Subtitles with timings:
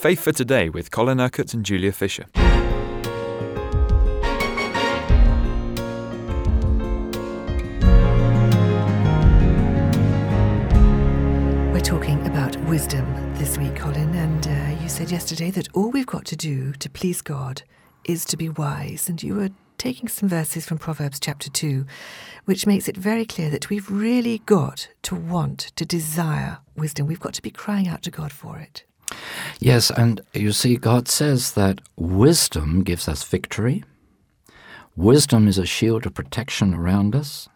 [0.00, 2.24] Faith for Today with Colin Urquhart and Julia Fisher.
[11.70, 16.06] We're talking about wisdom this week, Colin, and uh, you said yesterday that all we've
[16.06, 17.62] got to do to please God
[18.04, 21.84] is to be wise, and you were taking some verses from Proverbs chapter 2,
[22.46, 27.06] which makes it very clear that we've really got to want, to desire wisdom.
[27.06, 28.84] We've got to be crying out to God for it.
[29.62, 33.84] Yes, and you see, God says that wisdom gives us victory.
[34.96, 37.46] Wisdom is a shield of protection around us.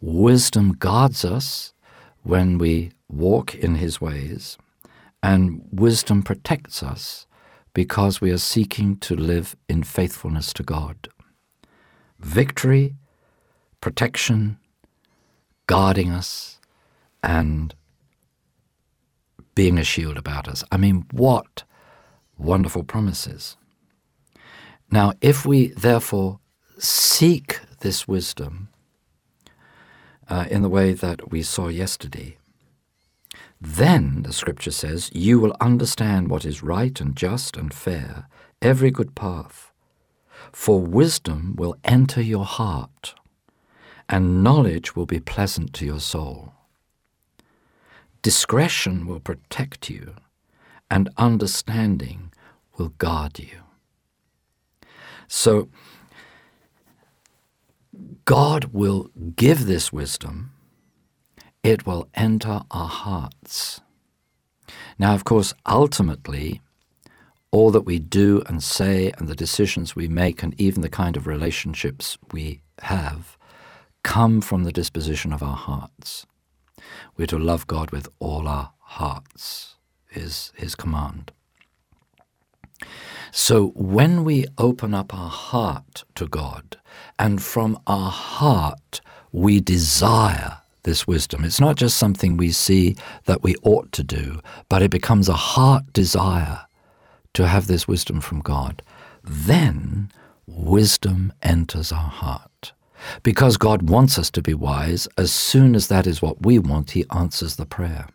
[0.00, 1.74] Wisdom guards us
[2.24, 4.58] when we walk in His ways.
[5.22, 7.28] And wisdom protects us
[7.72, 11.08] because we are seeking to live in faithfulness to God
[12.18, 12.94] victory,
[13.80, 14.56] protection,
[15.66, 16.60] guarding us,
[17.22, 17.74] and
[19.54, 20.64] being a shield about us.
[20.70, 21.64] I mean, what
[22.38, 23.56] wonderful promises.
[24.90, 26.40] Now, if we therefore
[26.78, 28.68] seek this wisdom
[30.28, 32.36] uh, in the way that we saw yesterday,
[33.60, 38.26] then, the scripture says, you will understand what is right and just and fair,
[38.60, 39.72] every good path
[40.50, 43.14] for wisdom will enter your heart,
[44.08, 46.52] and knowledge will be pleasant to your soul.
[48.22, 50.14] Discretion will protect you,
[50.90, 52.32] and understanding
[52.78, 53.62] will guard you.
[55.26, 55.68] So,
[58.24, 60.52] God will give this wisdom,
[61.62, 63.80] it will enter our hearts.
[64.98, 66.60] Now, of course, ultimately,
[67.50, 71.16] all that we do and say and the decisions we make and even the kind
[71.16, 73.36] of relationships we have
[74.02, 76.26] come from the disposition of our hearts.
[77.16, 79.76] We're to love God with all our hearts,
[80.10, 81.32] is his command.
[83.30, 86.76] So when we open up our heart to God,
[87.18, 89.00] and from our heart
[89.32, 94.40] we desire this wisdom, it's not just something we see that we ought to do,
[94.68, 96.66] but it becomes a heart desire
[97.34, 98.82] to have this wisdom from God,
[99.24, 100.10] then
[100.46, 102.72] wisdom enters our heart.
[103.22, 106.92] Because God wants us to be wise, as soon as that is what we want,
[106.92, 108.08] He answers the prayer.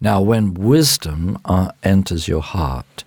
[0.00, 3.04] Now, when wisdom uh, enters your heart,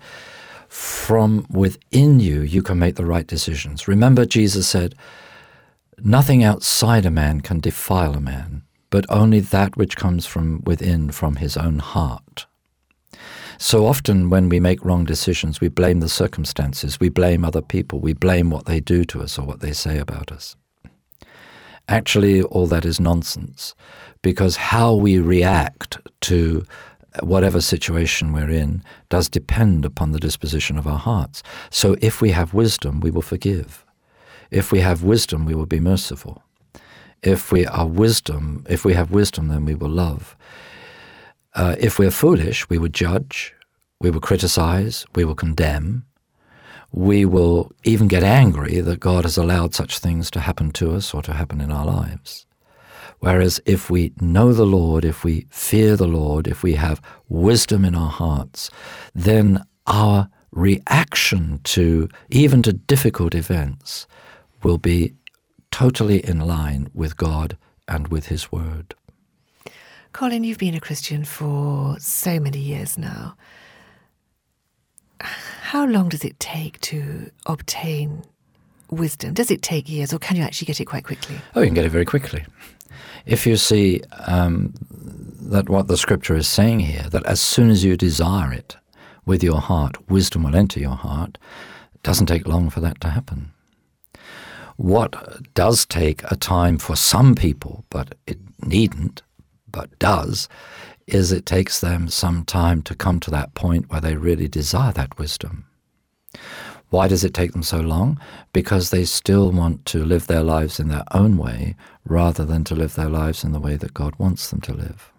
[0.68, 3.88] from within you, you can make the right decisions.
[3.88, 4.94] Remember, Jesus said,
[6.02, 11.10] Nothing outside a man can defile a man, but only that which comes from within,
[11.10, 12.46] from his own heart.
[13.62, 18.00] So often, when we make wrong decisions, we blame the circumstances, we blame other people,
[18.00, 20.56] we blame what they do to us or what they say about us.
[21.86, 23.74] Actually, all that is nonsense
[24.22, 26.64] because how we react to
[27.22, 31.42] whatever situation we're in does depend upon the disposition of our hearts.
[31.68, 33.84] So if we have wisdom, we will forgive.
[34.50, 36.42] If we have wisdom, we will be merciful.
[37.22, 40.34] If we are wisdom, if we have wisdom, then we will love.
[41.54, 43.54] Uh, if we're foolish, we would judge,
[44.00, 46.04] we will criticize, we will condemn,
[46.92, 51.14] we will even get angry that God has allowed such things to happen to us
[51.14, 52.46] or to happen in our lives.
[53.20, 57.84] Whereas if we know the Lord, if we fear the Lord, if we have wisdom
[57.84, 58.70] in our hearts,
[59.14, 64.06] then our reaction to even to difficult events
[64.62, 65.14] will be
[65.70, 67.56] totally in line with God
[67.86, 68.94] and with His Word.
[70.12, 73.36] Colin, you've been a Christian for so many years now.
[75.20, 78.24] How long does it take to obtain
[78.90, 79.34] wisdom?
[79.34, 81.36] Does it take years, or can you actually get it quite quickly?
[81.54, 82.44] Oh, you can get it very quickly.
[83.24, 87.84] If you see um, that what the scripture is saying here, that as soon as
[87.84, 88.76] you desire it
[89.24, 91.38] with your heart, wisdom will enter your heart,
[91.94, 93.52] it doesn't take long for that to happen.
[94.76, 99.22] What does take a time for some people, but it needn't,
[99.72, 100.48] but does,
[101.06, 104.92] is it takes them some time to come to that point where they really desire
[104.92, 105.66] that wisdom.
[106.90, 108.20] Why does it take them so long?
[108.52, 112.74] Because they still want to live their lives in their own way rather than to
[112.74, 115.12] live their lives in the way that God wants them to live.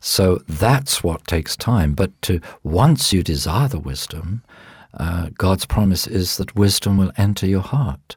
[0.00, 1.94] So that's what takes time.
[1.94, 4.42] But to once you desire the wisdom,
[4.94, 8.16] uh, God's promise is that wisdom will enter your heart.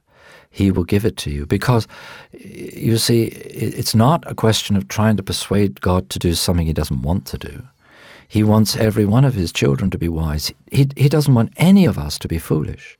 [0.55, 1.45] He will give it to you.
[1.45, 1.85] Because,
[2.31, 6.71] you see, it's not a question of trying to persuade God to do something he
[6.71, 7.63] doesn't want to do.
[8.29, 10.53] He wants every one of his children to be wise.
[10.71, 12.97] He, he doesn't want any of us to be foolish.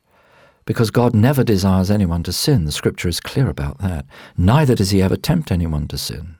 [0.65, 2.65] Because God never desires anyone to sin.
[2.65, 4.05] The scripture is clear about that.
[4.35, 6.35] Neither does he ever tempt anyone to sin.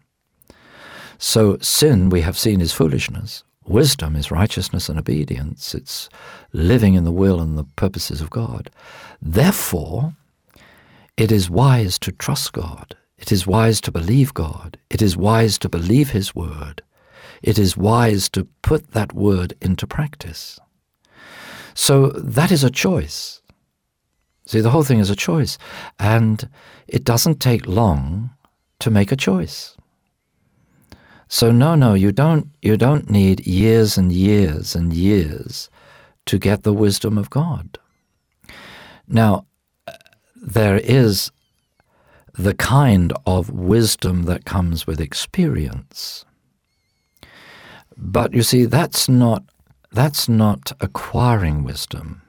[1.17, 3.45] So sin, we have seen, is foolishness.
[3.65, 5.73] Wisdom is righteousness and obedience.
[5.73, 6.09] It's
[6.51, 8.69] living in the will and the purposes of God.
[9.21, 10.13] Therefore,
[11.17, 12.95] it is wise to trust God.
[13.17, 14.77] It is wise to believe God.
[14.89, 16.81] It is wise to believe His word.
[17.41, 20.59] It is wise to put that word into practice.
[21.73, 23.41] So that is a choice.
[24.45, 25.57] See, the whole thing is a choice.
[26.00, 26.50] And
[26.88, 28.31] it doesn't take long
[28.79, 29.75] to make a choice.
[31.27, 35.69] So no, no, you don't you don't need years and years and years
[36.27, 37.79] to get the wisdom of God.
[39.07, 39.45] Now,
[40.45, 41.31] there is
[42.33, 46.25] the kind of wisdom that comes with experience.
[47.97, 49.44] But you see, that's not
[49.92, 52.21] that's not acquiring wisdom.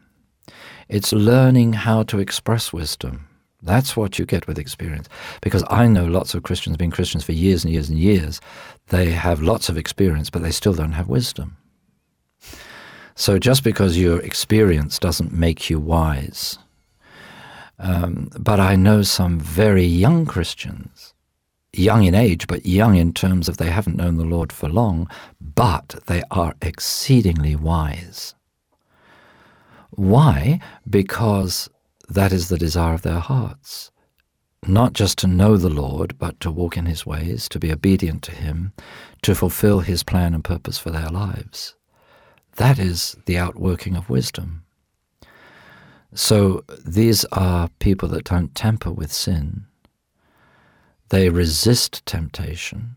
[0.88, 3.26] It's learning how to express wisdom.
[3.60, 5.08] That's what you get with experience.
[5.42, 8.40] Because I know lots of Christians, been Christians for years and years and years,
[8.88, 11.56] they have lots of experience, but they still don't have wisdom.
[13.16, 16.58] So just because your experience doesn't make you wise.
[17.78, 21.14] Um, but I know some very young Christians,
[21.72, 25.08] young in age, but young in terms of they haven't known the Lord for long,
[25.40, 28.34] but they are exceedingly wise.
[29.90, 30.60] Why?
[30.88, 31.68] Because
[32.08, 33.90] that is the desire of their hearts.
[34.66, 38.22] Not just to know the Lord, but to walk in his ways, to be obedient
[38.24, 38.72] to him,
[39.22, 41.74] to fulfill his plan and purpose for their lives.
[42.56, 44.65] That is the outworking of wisdom.
[46.16, 49.66] So these are people that don't tamper with sin.
[51.10, 52.96] They resist temptation.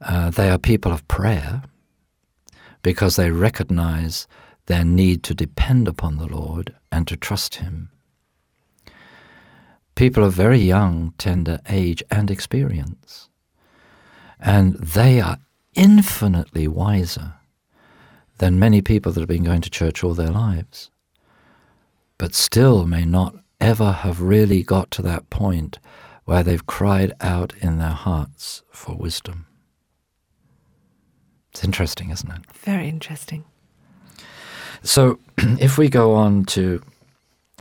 [0.00, 1.62] Uh, they are people of prayer
[2.82, 4.28] because they recognize
[4.66, 7.90] their need to depend upon the Lord and to trust Him.
[9.96, 13.28] People of very young, tender age and experience.
[14.38, 15.38] And they are
[15.74, 17.34] infinitely wiser
[18.38, 20.90] than many people that have been going to church all their lives,
[22.18, 25.78] but still may not ever have really got to that point
[26.24, 29.46] where they've cried out in their hearts for wisdom.
[31.52, 32.40] It's interesting, isn't it?
[32.52, 33.44] Very interesting.
[34.82, 36.82] So, if we go on to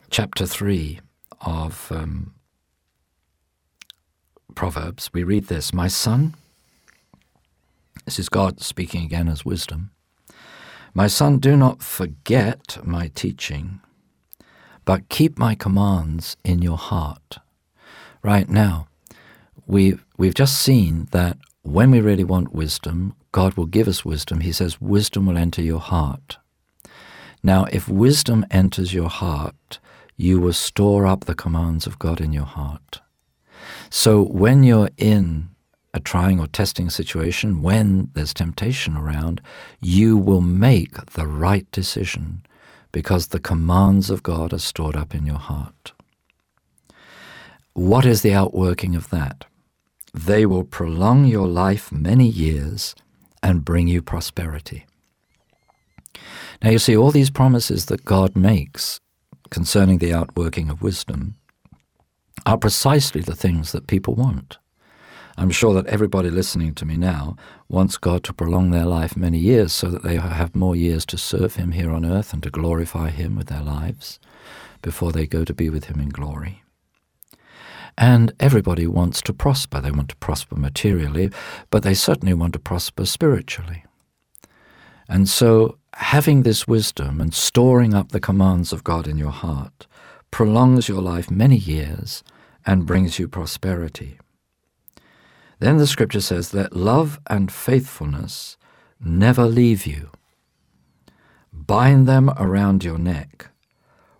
[0.10, 1.00] chapter 3
[1.42, 2.34] of um,
[4.56, 6.36] Proverbs, we read this My son,
[8.06, 9.92] this is God speaking again as wisdom.
[10.94, 13.80] My son, do not forget my teaching,
[14.86, 17.40] but keep my commands in your heart.
[18.22, 18.88] Right now,
[19.66, 24.42] we've, we've just seen that when we really want wisdom, God will give us wisdom.
[24.42, 26.38] He says, Wisdom will enter your heart.
[27.42, 29.80] Now, if wisdom enters your heart,
[30.16, 33.02] you will store up the commands of God in your heart.
[33.90, 35.50] So when you're in
[35.94, 39.42] a trying or testing situation, when there's temptation around,
[39.82, 42.44] you will make the right decision
[42.94, 45.92] because the commands of God are stored up in your heart.
[47.74, 49.44] What is the outworking of that?
[50.14, 52.96] They will prolong your life many years
[53.42, 54.86] and bring you prosperity.
[56.62, 59.02] Now, you see, all these promises that God makes
[59.50, 61.36] concerning the outworking of wisdom
[62.46, 64.60] are precisely the things that people want.
[65.38, 67.36] I'm sure that everybody listening to me now
[67.68, 71.18] wants God to prolong their life many years so that they have more years to
[71.18, 74.20] serve Him here on earth and to glorify Him with their lives
[74.82, 76.64] before they go to be with Him in glory.
[77.98, 79.82] And everybody wants to prosper.
[79.82, 81.32] They want to prosper materially,
[81.70, 83.86] but they certainly want to prosper spiritually.
[85.08, 89.88] And so having this wisdom and storing up the commands of God in your heart
[90.32, 92.24] prolongs your life many years
[92.66, 94.18] and brings you prosperity.
[95.60, 98.58] Then the scripture says Let love and faithfulness
[99.04, 100.10] never leave you.
[101.52, 103.48] Bind them around your neck.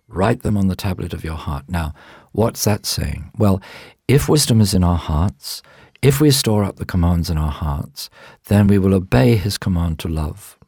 [0.08, 1.64] Write them on the tablet of your heart.
[1.68, 1.92] Now,
[2.32, 3.30] what's that saying?
[3.36, 3.60] Well,
[4.06, 5.62] if wisdom is in our hearts,
[6.02, 8.10] if we store up the commands in our hearts,
[8.46, 10.58] then we will obey his command to love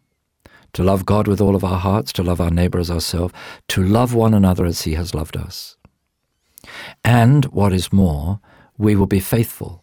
[0.76, 3.32] to love God with all of our hearts, to love our neighbor as ourselves,
[3.68, 5.78] to love one another as he has loved us.
[7.02, 8.40] And what is more,
[8.76, 9.82] we will be faithful.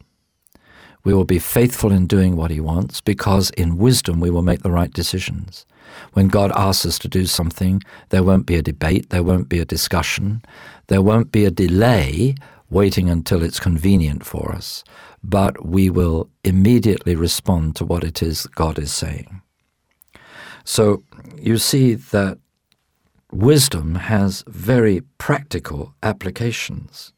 [1.04, 4.64] We will be faithful in doing what he wants because in wisdom we will make
[4.64, 5.66] the right decisions.
[6.14, 9.60] When God asks us to do something, there won't be a debate, there won't be
[9.60, 10.42] a discussion,
[10.88, 12.36] there won't be a delay
[12.70, 14.84] waiting until it's convenient for us,
[15.24, 19.42] but we will immediately respond to what it is God is saying.
[20.64, 21.04] So
[21.38, 22.38] you see that
[23.32, 27.14] wisdom has very practical applications.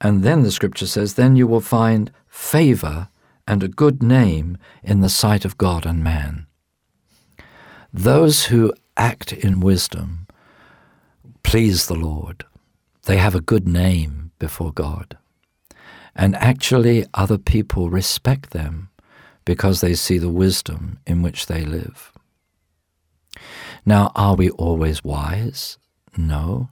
[0.00, 3.08] And then the scripture says, then you will find favor
[3.46, 6.46] and a good name in the sight of God and man.
[7.92, 10.26] Those who act in wisdom
[11.42, 12.44] please the Lord.
[13.06, 15.16] They have a good name before God.
[16.14, 18.90] And actually, other people respect them
[19.44, 22.12] because they see the wisdom in which they live.
[23.86, 25.78] Now, are we always wise?
[26.18, 26.68] No.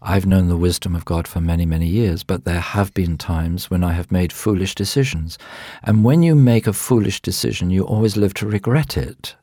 [0.00, 3.68] I've known the wisdom of God for many, many years, but there have been times
[3.68, 5.38] when I have made foolish decisions.
[5.82, 9.34] And when you make a foolish decision, you always live to regret it.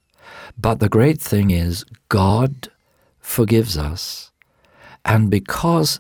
[0.58, 2.70] But the great thing is, God
[3.20, 4.32] forgives us.
[5.04, 6.00] And because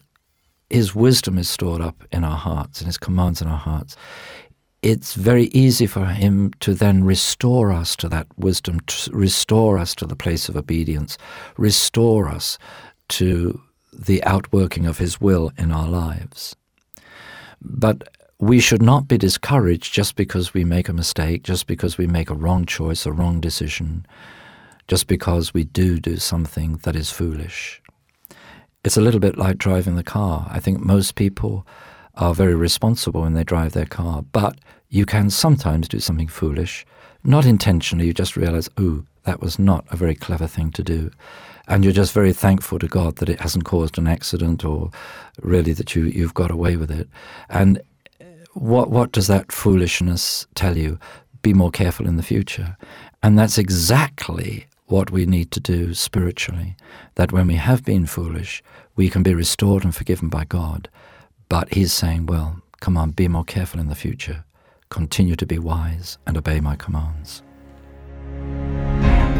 [0.69, 3.97] His wisdom is stored up in our hearts and His commands in our hearts,
[4.81, 9.93] it's very easy for Him to then restore us to that wisdom, to restore us
[9.95, 11.17] to the place of obedience,
[11.57, 12.57] restore us
[13.09, 13.59] to
[13.97, 16.55] the outworking of His will in our lives.
[17.61, 18.09] But
[18.39, 22.29] we should not be discouraged just because we make a mistake, just because we make
[22.29, 24.05] a wrong choice, a wrong decision,
[24.87, 27.81] just because we do do something that is foolish.
[28.83, 30.47] It's a little bit like driving the car.
[30.51, 31.65] I think most people
[32.15, 34.59] are very responsible when they drive their car, but
[34.89, 36.85] you can sometimes do something foolish,
[37.23, 41.09] not intentionally, you just realize, ooh, that was not a very clever thing to do.
[41.67, 44.91] And you're just very thankful to God that it hasn't caused an accident or
[45.41, 47.09] really that you, you've got away with it.
[47.49, 47.79] And
[48.21, 50.99] uh, what, what does that foolishness tell you?
[51.41, 52.77] Be more careful in the future.
[53.23, 56.75] And that's exactly what we need to do spiritually.
[57.15, 58.63] That when we have been foolish,
[58.95, 60.89] we can be restored and forgiven by God.
[61.49, 64.43] But He's saying, well, come on, be more careful in the future.
[64.89, 67.41] Continue to be wise and obey my commands.